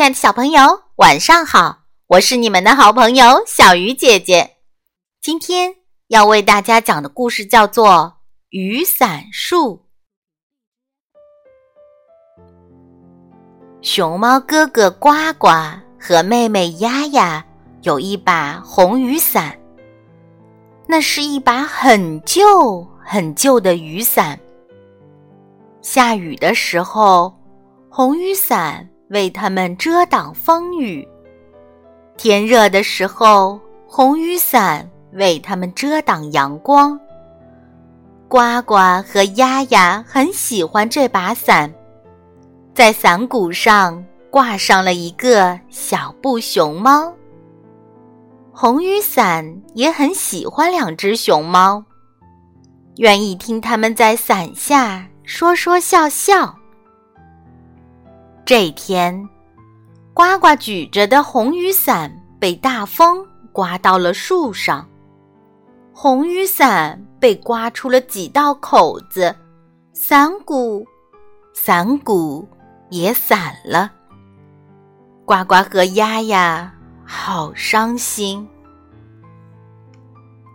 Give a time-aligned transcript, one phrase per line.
[0.00, 0.62] 亲爱的小朋友，
[0.96, 1.80] 晚上好！
[2.06, 4.56] 我是你们的好朋友小鱼姐姐。
[5.20, 5.74] 今天
[6.08, 7.86] 要为大家讲的故事叫做
[8.48, 9.84] 《雨伞树》。
[13.82, 15.48] 熊猫哥哥呱呱
[16.00, 17.44] 和妹妹丫丫
[17.82, 19.54] 有一把红雨伞，
[20.88, 24.40] 那是一把很旧很旧的雨伞。
[25.82, 27.38] 下雨的时候，
[27.90, 28.88] 红雨伞。
[29.10, 31.06] 为他们遮挡风雨，
[32.16, 36.98] 天热的时候，红雨伞为他们遮挡阳光。
[38.28, 41.74] 呱呱和丫丫很喜欢这把伞，
[42.72, 47.12] 在伞骨上挂上了一个小布熊猫。
[48.52, 51.82] 红雨伞也很喜欢两只熊猫，
[52.98, 56.59] 愿意听他们在伞下说说笑笑。
[58.50, 59.28] 这天，
[60.12, 64.84] 呱呱举着的红雨伞被大风刮到了树上，
[65.94, 69.32] 红雨伞被刮出了几道口子，
[69.92, 70.84] 伞骨，
[71.54, 72.44] 伞骨
[72.88, 73.92] 也散了。
[75.24, 76.74] 呱呱和丫丫
[77.06, 78.44] 好伤心。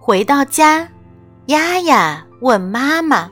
[0.00, 0.88] 回到家，
[1.48, 3.30] 丫丫问妈妈：“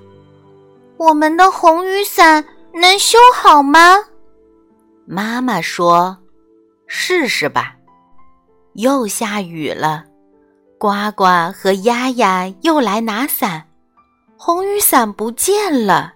[1.00, 4.04] 我们的红雨伞能修好吗？”
[5.12, 6.16] 妈妈说
[6.86, 7.75] ：“试试吧。”
[8.75, 10.05] 又下雨了，
[10.78, 13.66] 呱呱和丫丫又来拿伞，
[14.36, 16.12] 红雨伞不见了。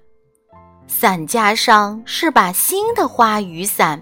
[0.86, 4.00] 伞架上是把新的花雨伞。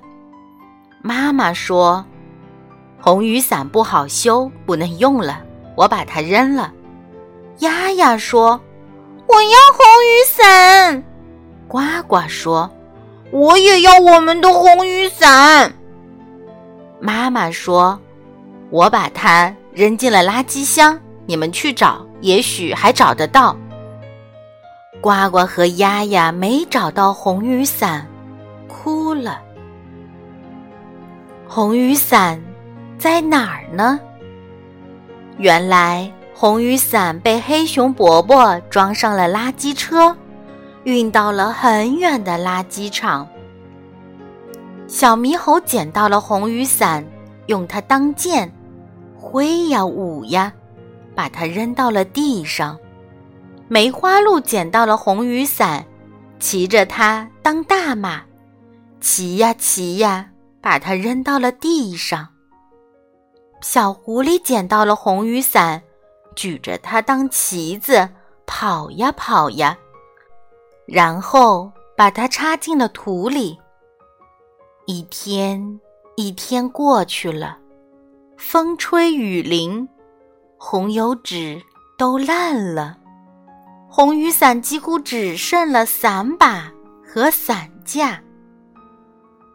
[1.01, 2.05] 妈妈说
[3.01, 5.43] ：“红雨伞不好修，不能用了，
[5.75, 6.71] 我把它扔了。”
[7.61, 8.61] 丫丫说
[9.27, 11.03] ：“我要红雨伞。”
[11.67, 12.71] 呱呱说。
[13.33, 15.73] 我也要我们的红雨伞。
[17.01, 17.99] 妈妈说
[18.69, 23.57] ：“我把它扔进了垃圾箱，你们去找，也许还找得到。”
[25.01, 28.07] 呱呱和丫丫没找到红雨伞，
[28.69, 29.41] 哭了。
[31.49, 32.41] 红雨伞
[32.99, 33.99] 在哪儿呢？
[35.39, 40.15] 原来红雨伞被黑熊伯伯装上了垃圾车。
[40.85, 43.29] 运到了很远的垃圾场。
[44.89, 47.05] 小猕猴捡到了红雨伞，
[47.47, 48.53] 用它当剑，
[49.17, 50.53] 挥呀舞呀，
[51.15, 52.79] 把它扔到了地上。
[53.69, 55.85] 梅花鹿捡到了红雨伞，
[56.39, 58.23] 骑着它当大马，
[59.01, 60.29] 骑呀骑呀，
[60.61, 62.29] 把它扔到了地上。
[63.63, 65.81] 小狐狸捡到了红雨伞，
[66.35, 68.09] 举着它当旗子，
[68.45, 69.79] 跑呀跑呀。
[70.87, 73.59] 然后把它插进了土里。
[74.87, 75.81] 一天
[76.17, 77.57] 一天过去了，
[78.37, 79.89] 风吹雨淋，
[80.59, 81.63] 红油纸
[81.97, 82.99] 都烂了，
[83.89, 86.73] 红雨伞几乎只剩了伞把
[87.07, 88.21] 和伞架。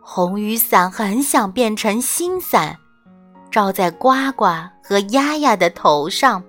[0.02, 2.78] 红雨伞很想变成新伞，
[3.52, 4.46] 罩在呱呱
[4.82, 6.42] 和丫丫的头上，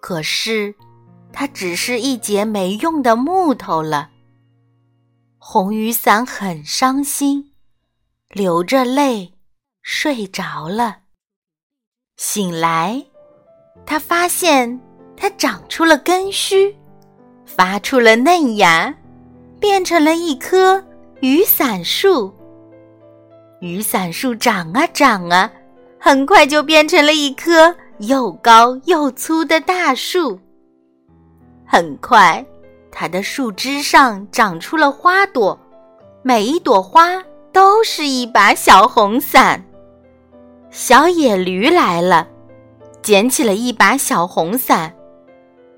[0.00, 0.74] 可是。
[1.40, 4.10] 它只是一节没用的木头了。
[5.38, 7.52] 红雨伞很伤心，
[8.30, 9.34] 流着泪
[9.80, 11.02] 睡着了。
[12.16, 13.06] 醒来，
[13.86, 14.80] 他发现
[15.16, 16.74] 它长出了根须，
[17.46, 18.92] 发出了嫩芽，
[19.60, 20.84] 变成了一棵
[21.20, 22.34] 雨伞树。
[23.60, 25.48] 雨伞树长啊长啊，
[26.00, 30.40] 很快就变成了一棵又高又粗的大树。
[31.70, 32.42] 很快，
[32.90, 35.56] 它的树枝上长出了花朵，
[36.22, 39.62] 每一朵花都是一把小红伞。
[40.70, 42.26] 小野驴来了，
[43.02, 44.94] 捡起了一把小红伞。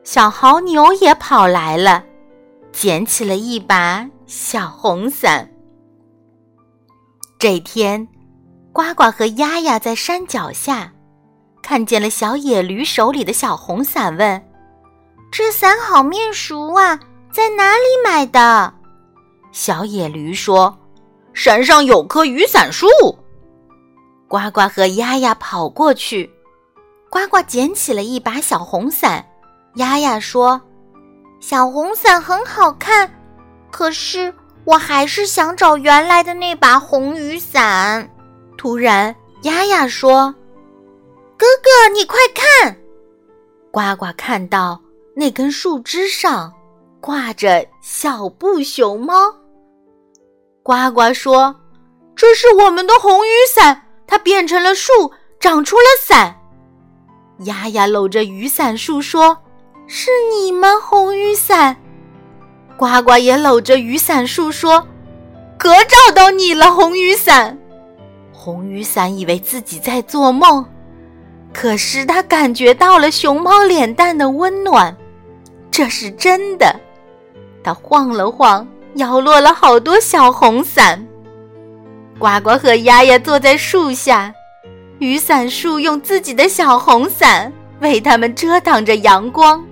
[0.05, 2.05] 小牦牛也跑来了，
[2.71, 5.51] 捡起了一把小红伞。
[7.37, 8.07] 这天，
[8.72, 10.92] 呱呱和丫丫在山脚下，
[11.63, 14.50] 看见了小野驴手里的小红伞，问。
[15.30, 16.98] 这伞好面熟啊，
[17.32, 18.74] 在哪里买的？
[19.53, 20.77] 小野驴说
[21.32, 22.88] ：“山上有棵雨伞树。”
[24.27, 26.28] 呱呱和丫丫跑过去，
[27.09, 29.24] 呱呱捡起了一把小红伞。
[29.77, 30.60] 丫丫说
[31.41, 33.09] ：“小红伞很好看，
[33.71, 34.34] 可是
[34.65, 38.10] 我还是想找原来的那把红雨伞。”
[38.59, 40.34] 突然，丫丫说
[41.38, 42.77] ：“哥哥，你快看！”
[43.71, 44.80] 呱呱看到。
[45.15, 46.53] 那根树枝上
[47.01, 49.34] 挂着小布熊猫。
[50.62, 51.54] 呱呱说
[52.15, 56.36] ：“这是我们的红雨伞，它变成了树，长出了伞。
[57.41, 59.36] 丫丫搂着雨伞树说
[59.89, 61.77] ：“是你吗，红雨伞？”
[62.77, 64.86] 呱呱也搂着雨伞树说
[65.59, 67.59] ：“可找到你了，红雨伞。”
[68.33, 70.65] 红雨伞以为自己在做梦，
[71.53, 74.97] 可是他感觉到了熊猫脸蛋的温暖，
[75.71, 76.75] 这是真的。
[77.63, 81.07] 他晃了晃，摇落了好多小红伞。
[82.19, 84.33] 呱呱和丫丫坐在树下，
[84.99, 89.63] 雨伞树用自己的小红伞为他们遮挡着阳光。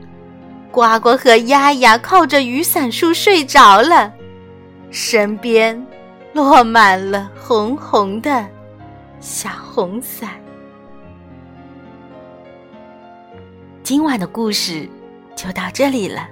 [0.70, 4.12] 呱呱和丫丫靠着雨伞树睡着了，
[4.90, 5.86] 身边
[6.32, 8.46] 落满了红红的
[9.20, 10.30] 小红伞。
[13.88, 14.86] 今晚的故事
[15.34, 16.28] 就到这里了。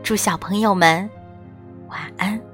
[0.00, 1.10] 祝小朋友们
[1.88, 2.53] 晚安。